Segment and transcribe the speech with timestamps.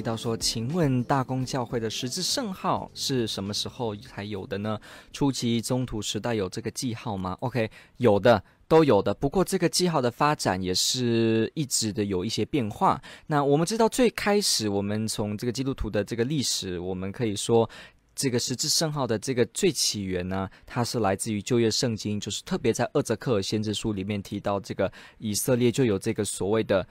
[0.00, 4.80] 提到说，请问大公教会的十字圣号是什么时候才有的呢？
[5.12, 9.12] 初期宗徒时代有这个记号吗？OK，有的，都有的。
[9.12, 12.98] 不过这个记号的发展也是一直的有一些变化。
[13.26, 17.68] 那我们知道，最开始我们从这个基督徒的这个历史，我们可以说，
[18.16, 26.88] 这个十字圣号的这个最起源呢，它是来自于旧约圣经，就是特别在厄则克尔先知书里面提到，这个以色列就有这个所谓的。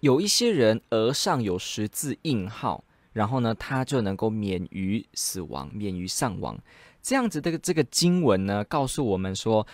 [0.00, 6.58] 有一些人额上有十字印号，然后呢，他就能够免于死亡，免于伤亡。
[7.02, 9.66] 这样子的这个经文呢，告诉我们说，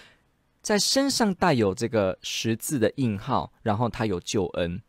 [0.61, 4.81] 在身上带有这个十字的印号，然后他有救恩。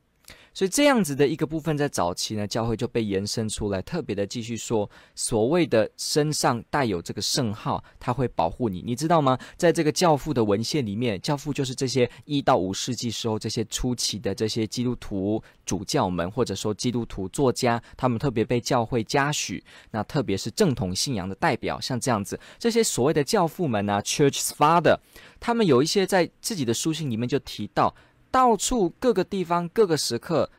[0.53, 9.35] 所以这样子的一个部分，在早期呢，教会就被延伸出来，特别的继续说，所谓的身上带有这个圣号，它会保护你，你知道吗？
[9.57, 19.63] 在这个教父的文献里面，教父就是这些一到五世纪时候这些初期的这些基督徒主教们，或者说基督徒作家，他们特别被教会嘉许。
[19.89, 24.99] 那特别是正统信仰的代表，像这样子，这些所谓的教父们呢，Church Father，
[25.39, 27.95] 他们有一些在自己的书信里面就提到。
[28.33, 30.49] 到处各个地方各个时刻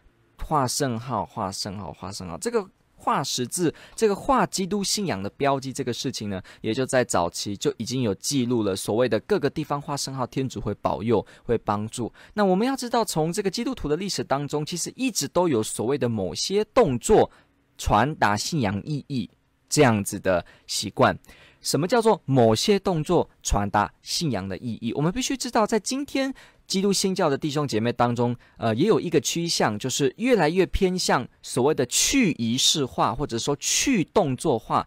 [0.41, 2.39] 画圣号，画圣号，画圣号。
[2.39, 8.77] 这个画十字，这个画基督信仰的标记，这个事情呢，也就在早期就已经有记录了。
[8.77, 12.13] 所谓的各个地方画圣号，天主会保佑，会帮助。
[12.35, 17.29] 那我们要知道，从这个基督徒的历史当中，其实一直都有所谓的某些动作
[17.77, 19.29] 传达信仰意义
[19.69, 21.19] 这样子的习惯。
[21.61, 24.93] 什么叫做某些动作传达信仰的意义？
[24.93, 26.33] 我们必须知道，在今天。
[26.67, 34.87] 基督新教的弟兄姐妹当中，呃，也有一个趋向，就是越来越偏向所谓的去仪式化，或者说去动作化。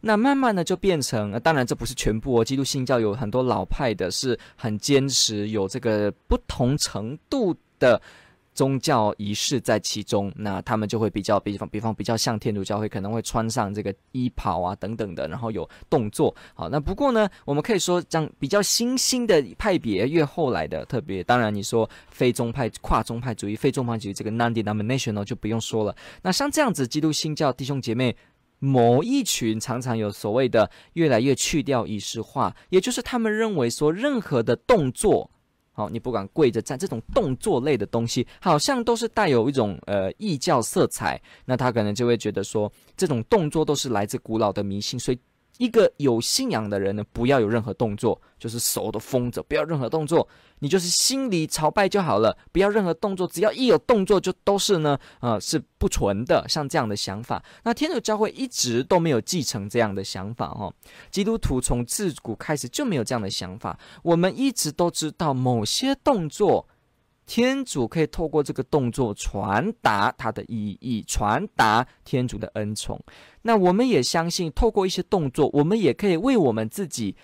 [0.00, 2.44] 那慢慢的就变成，呃，当然这不是全部哦。
[2.44, 8.00] 基督新教有很多老派的，是很坚持有这个不同程度的。
[8.58, 16.34] 宗教仪式在其中，那他们就会比较，比方比方比较像天主教会可能会穿上这个衣袍啊等等的，然后有动作。
[16.54, 25.94] 好，那不过呢，我们可以说，这样比较新兴的派别，越后来的特别，当然你说非宗派、跨宗派主义、非宗派主义这个 non-denominational 就不用说了。
[26.22, 28.16] 那像这样子，基督新教弟兄姐妹
[28.58, 35.30] 某一群常常有所谓的越来越去掉仪式化，也就是他们认为说任何的动作。
[35.78, 41.22] 好，你不管跪着站，这种动作类的东西，好像都是带有一种呃异教色彩。
[41.44, 45.18] 那他可能就会觉得说，这种动作都是来自古老的迷信，所以。
[45.58, 50.26] 一个有信仰的人呢，不要有任何动作，就是手都封着，不要任何动作，
[50.60, 57.44] 你就是心里朝拜就好了，不要任何动作，只要一有动作就都是呢，呃，是不纯的，像这样的想法。
[57.64, 60.72] 那天主教会一直都没有继承这样的想法，哦，
[61.10, 63.78] 基督徒从自古开始就没有这样的想法。
[64.02, 66.66] 我们一直都知道某些动作。
[67.28, 72.98] 天主可以透过这个动作传达他的意义，传达天主的恩宠。
[73.42, 77.14] 那我们也相信，透过一些动作，我们也可以为我们自己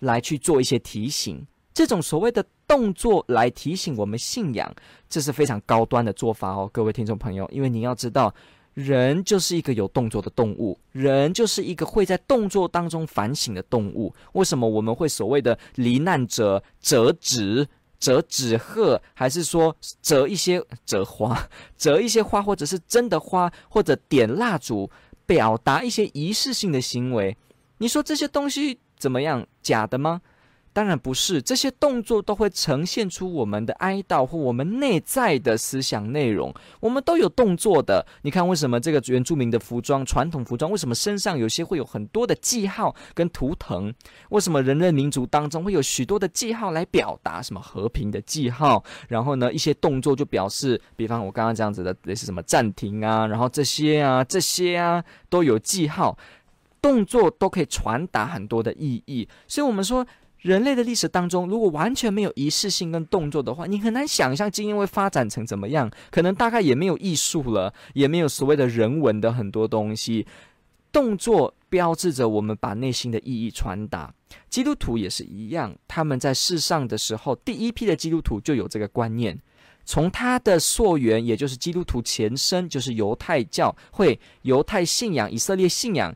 [0.00, 1.46] 来去做一些提醒。
[1.72, 4.74] 这种所谓的动作来提醒我们信仰，
[5.08, 7.48] 这是非常高端的做法哦，各位听众朋友。
[7.52, 8.34] 因为你要知道，
[8.74, 14.12] 人就是一个有动作的动物，人就是一个会在动作当中反省的动物。
[14.32, 17.68] 为什么我们会所谓的罹难者折纸？
[17.98, 24.90] 折纸鹤，还是说折一些折花， 折一些花，或者是真的花，或者点蜡烛，
[25.26, 27.36] 表达一些仪式性的行为？
[27.78, 29.46] 你说这些东西怎么样？
[29.62, 30.20] 假的吗？
[30.78, 36.54] 当然不是，这些动作都会呈现出我们的哀悼或我们内在的思想内容。
[36.78, 38.06] 我们都有动作的。
[38.22, 43.92] 你看，为什么这个原住民的服装、传统服装，为什么身上有些会有很多的记号跟图腾？
[44.28, 48.84] 为什么人类民族当中会有许多的记号来表达什么和平的记号？
[49.08, 56.16] 然后呢，一些动作就表示，比方我刚刚这样子的，类似什么暂停啊，然后这些啊，这些啊都有记号，
[56.80, 59.28] 动作都可以传达很多的意义。
[59.48, 60.06] 所以，我们说。
[60.40, 65.90] 人类的历史当中，如果完全没有仪式性跟动作的话，你很难想象基因会发展成怎么样。
[66.10, 70.26] 可能大概也没有艺术了，也没有所谓的人文的很多东西。
[70.90, 74.14] 动作标志着我们把内心的意义传达。
[74.48, 79.38] 基督徒也是一样，他们在世上的时候，第一批的基督徒就有这个观念。
[79.84, 86.14] 从他的溯源，也就是基督徒前身，就是犹太教会、犹太信仰、以色列信仰。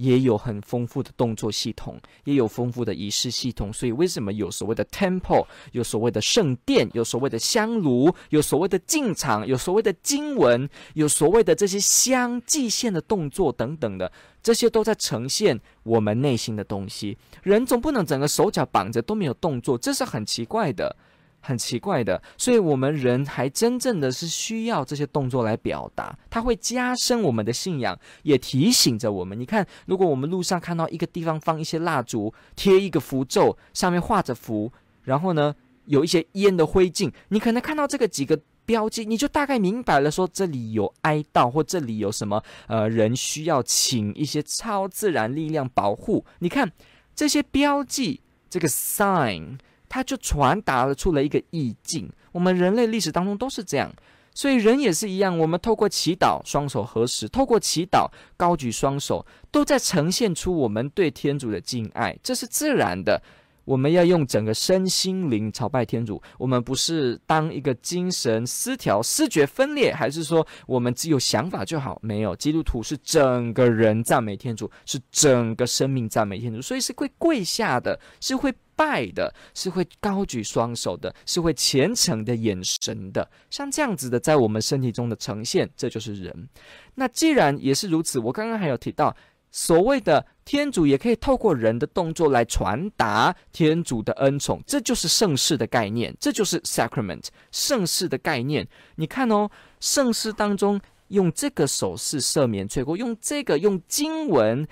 [0.00, 3.70] 也有很丰富的动作系统，也有丰富的仪式系统。
[3.70, 14.10] 所以为什么有所谓的 temple，有所谓的圣殿，有所谓的香炉，有所谓的进场，有所谓的经文，有所谓的这些香祭献的动作等等的，
[14.42, 17.18] 这些都在呈现我们内心的东西。
[17.42, 20.96] 人总不能整个手脚绑着都没有动作，这是很奇怪的。
[21.40, 29.38] 很奇怪的，所以我们人还真正的是需要这些动作来表达，它会加深我们的信仰，也提醒着我们。
[29.38, 34.70] 你看，如果我们路上看到一个地方放一些蜡烛，贴一个符咒，上面画着符，
[35.02, 35.54] 然后呢，
[35.86, 46.24] 有一些烟的灰烬，你可能看到这个几个标记，你就大概明白了，说这里有哀悼，或这里有什么呃人需要请一些超自然力量保护。
[46.40, 46.70] 你看
[47.14, 48.20] 这些标记，
[48.50, 49.58] 这个 sign。
[49.90, 52.10] 它就传达了出了一个意境。
[52.32, 53.92] 我们人类历史当中都是这样，
[54.32, 55.36] 所以人也是一样。
[55.36, 62.16] 我们透过祈祷，双手合十；透过祈祷，高举双手，都在呈现出我们对天主的敬爱。
[62.22, 63.20] 这是自然的。
[63.64, 66.20] 我们要用整个身心灵朝拜天主。
[66.38, 71.98] 我们不是当一个精神失调、视觉分裂，还是说我们只有想法就好？
[72.02, 78.54] 没有，基督徒是整个人赞美天主，是整个生命赞美天主，所以是会跪下的，是会。
[78.76, 86.48] 拜的是会高举双手的，是会虔诚的眼神的，像这样子的，在我们身体中的呈现，这就是人。
[86.94, 89.14] 那既然也是如此，我刚刚还有提到，
[89.50, 98.66] 所谓的天主也可以透过人的动作来传达天主的恩宠，这就是圣事的概念，这就是 sacrament 圣事的概念。
[98.96, 99.50] 你看哦，
[99.80, 104.66] 圣事当中用这个手势赦免罪过，用这个用经文，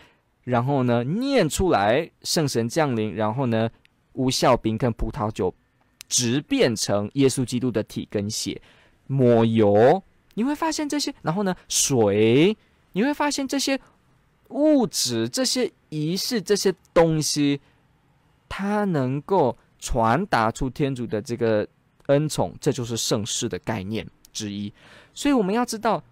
[0.45, 3.69] 然后呢念出来，圣神降临，然后呢。
[4.15, 5.55] 无酵饼跟葡萄酒，
[6.09, 8.61] 直变成耶稣基督的体跟血，
[9.07, 10.03] 抹油，
[10.35, 12.57] 你会发现这些，然后呢，水，
[12.91, 13.79] 你会发现这些
[14.49, 17.61] 物质、这些仪式、这些东西，
[18.49, 21.67] 它能够传达出天主的这个
[22.07, 24.73] 恩宠，这就是盛世的概念之一。
[25.15, 26.03] 所以我们要知道，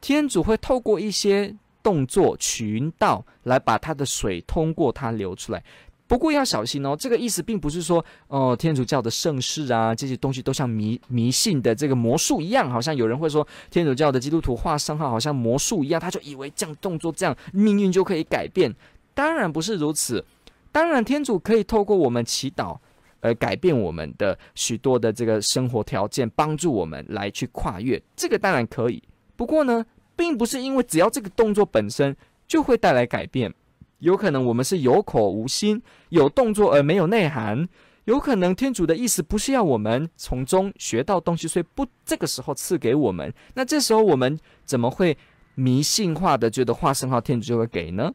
[0.00, 5.62] 天主会透过一些动作、渠道来把他的水通过它流出来。
[6.08, 18.72] 不过要小心哦，这个意思并不是说，哦，天主教的圣事啊，这些东西都像迷迷信的这个魔术一样，好像有人会说，天主教的基督徒画圣号好像魔术一样，他就以为这样动作这样命运就可以改变。
[19.14, 20.24] 当然不是如此，
[20.70, 22.78] 当然天主可以透过我们祈祷
[23.20, 29.02] 而改变我们的许多的这个生活条件，帮助我们来去跨越，这个当然可以。
[29.34, 32.16] 不过呢，并不是因为只要这个动作本身
[32.46, 33.52] 就会带来改变。
[33.98, 37.68] 有可能我们是有口无心，有动作而没有内涵。
[38.04, 43.34] 有可能天主的意思不是要我们从中学到东西，所以不这个时候赐给我们。
[43.54, 45.16] 那这时候我们怎么会
[45.56, 48.12] 迷信化的觉得画圣号天主就会给呢？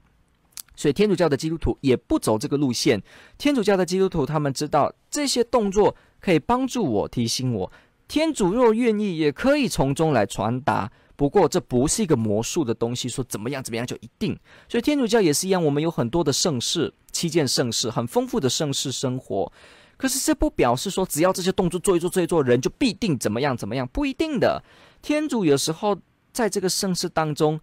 [0.77, 3.03] 所以天主教的基督徒也不走这个路线。
[3.37, 7.71] 天主教的基督徒他们知道这些动作可以帮助我，提醒我，
[8.07, 10.89] 天主若愿意也可以从中来传达。
[11.21, 14.35] 不过这不是一个魔术的东西，说怎么样怎么样就一定。
[14.67, 19.53] 所以天主教也是一样，我们有很多的圣事，七件圣事，很丰富的圣事生活。
[19.97, 24.63] 可是这不表示说，只要这些动作做一做，做一做，人就必定怎么样怎么样，不一定的。
[25.03, 25.95] 天主有时候
[26.33, 27.59] 在这个圣事当中，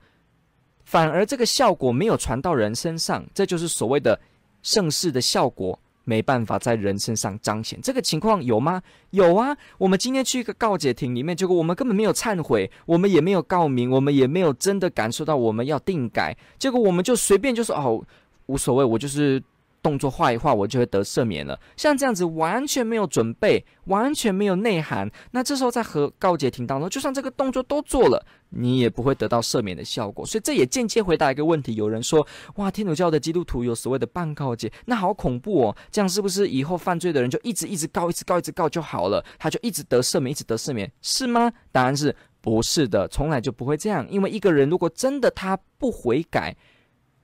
[0.85, 4.21] 反而这个效果没有传到人身上，这就是所谓的
[4.63, 5.77] 圣事的效果。
[6.09, 8.83] 没办法在人身上彰显，这个情况有吗？
[9.11, 18.03] 有啊，我们今天去一个告解亭里面，结果我们根本没有忏悔，我们也没有告明，我们也没有真的感受到我们要定改，结果我们就随便就说哦，
[18.47, 19.43] 无所谓，我就是。
[19.83, 21.59] 动作画一画，我就会得赦免了。
[21.77, 30.27] 像这样子完全没有准备，完全没有内涵，那这时候在和告解庭当中，就算这个动作都做了，你也不会得到赦免的效果。
[30.27, 35.77] 所以这也间接回答一个问题：有人说，哇，天主教的基督徒有所谓的半告解，那好恐怖哦！
[35.91, 39.25] 这样是不是以后犯罪的人就一直一直告，一直告，一直告就好了？
[39.39, 41.53] 他就一直得赦免，一直得赦免，是吗？
[41.73, 44.07] 答案是不是的，从来就不会这样。
[44.11, 46.57] 因为一个人如果真的他不悔改，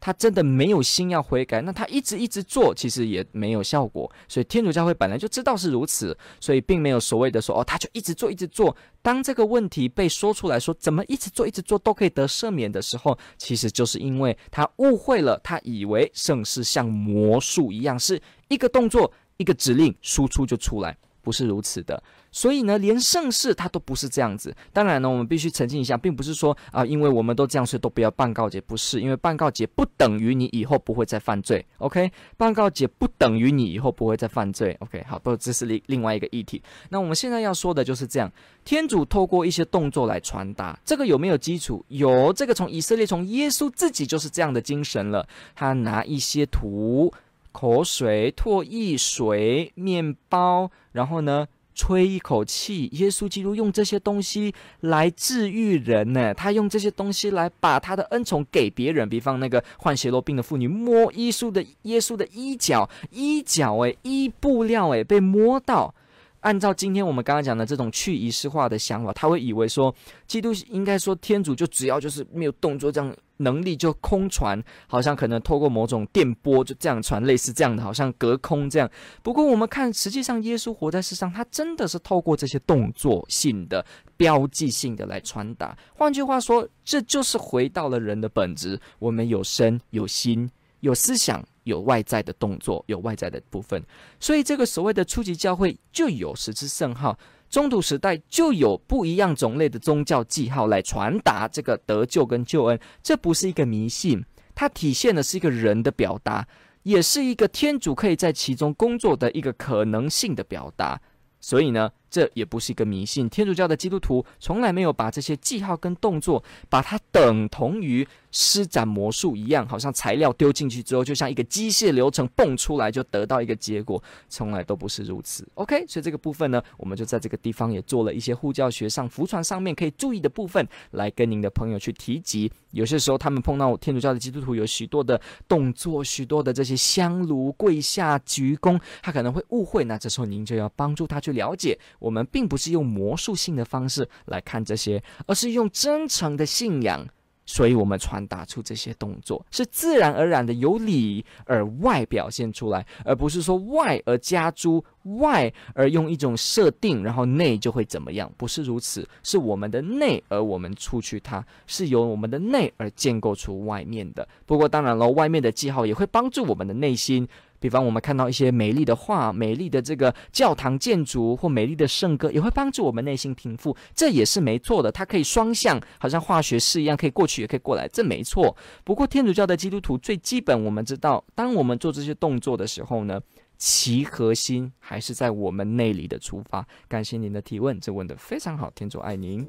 [0.05, 4.13] 他真的没有心要悔改，那他一直一直做，其实也没有效果。
[4.29, 8.77] 所以天主教会本来就知道是如此，所以并没有所谓的说哦，他就一直做一直做。
[9.01, 20.95] 当这个问题被说出来说怎么一直做一直做都可以得赦免的时候，其实就是因为他误会了，他以为圣事像魔术一样，是一个动作一个指令输出就出来。
[21.25, 22.01] 不是如此的。
[22.31, 24.55] 所以呢，连盛世他都不是这样子。
[24.73, 28.61] 当然呢，我们必须澄清一下，并不是说啊、因为我们都这样，所以都不要办告解。
[28.61, 31.65] 不是，因为办告解不等于你以后不会再犯罪。
[31.79, 34.77] OK，办告解不等于你以后不会再犯罪。
[34.81, 36.61] OK，好，不，这是另另外一个议题。
[36.91, 38.31] 那我们现在要说的就是这样，
[38.65, 41.85] 天主透过一些动作来传达，这个有没有基础？
[41.89, 45.27] 有，这个从以色列，从耶稣自己就是这样的精神了。
[45.55, 47.13] 他拿一些图、
[47.55, 56.35] 口水、唾液、水、面包，然后呢，吹一口气，耶稣基督用这些东西来治愈人呢。
[56.35, 59.09] 他用这些东西来把他的恩宠给别人。
[59.09, 65.95] 比方那个患血漏病的妇女摸耶稣的耶稣的衣角，衣角诶，衣布料诶，被摸到。
[66.41, 69.95] 按照今天我们刚刚讲的这种去仪式化的想法，他会以为说，
[70.27, 73.17] 基督应该说天主就只要就是没有动作这样。
[73.39, 78.89] 能力就空传，好像可能透过某种电波就这样传，类似这样的，好像隔空这样。
[79.23, 83.85] 不过我们看，实际上耶稣活在世上，他真的是透过这些动作性的、
[84.17, 85.77] 标记性的来传达。
[85.95, 90.49] 换句话说，这就是回到了人的本质：我们有身、有心、
[90.81, 93.83] 有思想、有外在的动作、有外在的部分。
[94.21, 97.19] 所以，这个所谓的初级教会就有十字圣号。
[97.55, 104.25] 中土时代就有不一样种类的宗教记号来传达这个得救跟救恩，这不是一个迷信，
[104.57, 106.49] 它体现的是一个人的表达，
[106.83, 111.01] 也是一个天主可以在其中工作的一个可能性的表达。
[111.39, 113.29] 所以呢，这也不是一个迷信。
[113.29, 125.45] 天主教的基督徒从来没有把这些记号跟动作，把它等同于施展魔术一样，好像材料丢进去之后，就像一个机械流程蹦出来就得到一个结果，从来都不是如此。
[125.55, 132.49] OK，所以这个部分呢，我们就在这个地方也做了一些护教学上、福传上面可以注意的部分，来跟您的朋友去提及。
[132.71, 139.85] 有些时候他们碰到天主教的基督徒有许多的动作、许多的这些香炉、跪下、鞠躬，他可能会误会。
[139.85, 147.07] 那这时候您就要帮助他去了解，我们并不是用魔术性的方式来看这些，而是用真诚的信仰。
[147.47, 154.83] 所以，我们传达出这些动作是自然而然的，由里而外表现出来，而不是说外而加诸
[155.19, 158.33] 外而用一种设定，然后内就会怎么样？
[158.39, 164.27] 不是如此，是我们的内而我们出去它，是由我们的内而建构出外面的。
[164.47, 167.29] 不过，当然了，外面的记号也会帮助我们的内心。
[167.65, 174.93] 比方，我们看到一些美丽的画、美丽的这个教堂建筑或美丽的圣歌，也会帮助我们内心平复，这也是没错的。
[174.93, 178.55] 它可以双向，好像化学式一样，可以过去也可以过来，这没错。
[178.85, 183.19] 不过，天主教的基督徒最基本，我们知道，当我们做这些动作的时候呢，
[183.57, 186.69] 其核心还是在我们内里的出发。
[186.87, 189.49] 感谢您的提问，这问得非常好，天主爱您。